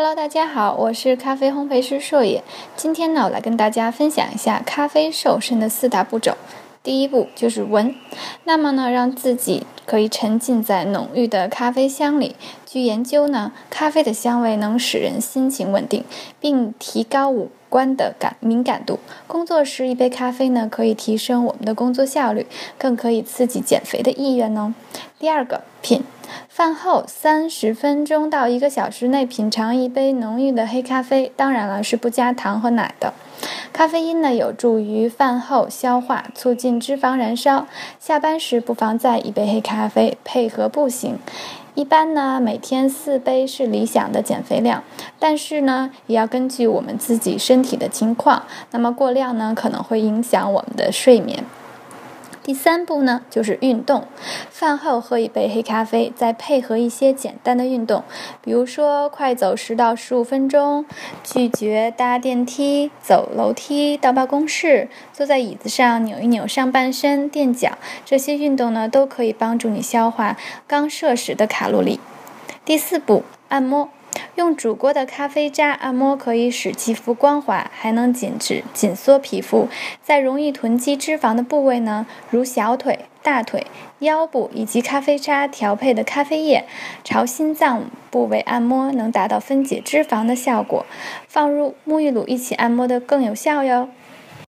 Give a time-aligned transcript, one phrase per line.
[0.00, 2.44] Hello，大家好，我是咖啡烘焙师硕野。
[2.76, 6.36] 今天呢，我来跟大家分享一下咖啡瘦身的四大步骤。
[6.84, 7.92] 第一步就是闻，
[8.44, 12.36] 那么呢，让自己可以沉浸在浓郁的咖啡香里。
[12.64, 16.04] 据研究呢，咖啡的香味能使人心情稳定，
[16.38, 19.00] 并提高五官的感敏感度。
[19.26, 22.46] 工作时一杯咖啡呢，可以提升我们的工作效率，
[22.78, 24.72] 更可以刺激减肥的意愿呢。
[25.18, 26.04] 第二个品。
[26.58, 33.14] 饭后三十分钟到一个小时内品尝一杯浓郁的黑咖啡，当然了，是不加糖和奶的。
[33.72, 37.68] 咖啡因呢，有助于饭后消化，促进脂肪燃烧。
[38.00, 41.20] 下班时不妨再一杯黑咖啡，配合步行。
[41.76, 44.82] 一般呢，每天四杯是理想的减肥量，
[45.20, 48.42] 但是呢，也要根据我们自己身体的情况。
[48.72, 51.44] 那么过量呢，可能会影响我们的睡眠。
[52.48, 54.06] 第三步呢，就是运动。
[54.48, 58.04] 饭后喝一杯黑咖啡，再配合一些简单的运动，
[58.40, 60.86] 比如说快走十到十五分钟，
[61.22, 72.00] 拒绝搭电梯、走楼梯到办公室，坐在椅子上扭一扭上半身、垫脚，这些运动呢，都可以帮助你消化刚摄食的卡路里。
[72.64, 73.90] 第四步，按摩。
[74.38, 79.66] 用煮过的咖啡渣按摩可以使肌肤光滑，还能紧致紧缩皮肤。
[80.00, 83.66] 在容易囤积脂肪的部位呢，如小腿、大腿、
[83.98, 86.66] 腰部以及咖啡渣调配的咖啡液，
[87.02, 90.86] 朝心脏部位按摩，能达到分解脂肪的效果。
[91.26, 93.88] 放入沐浴乳一起按摩的更有效哟。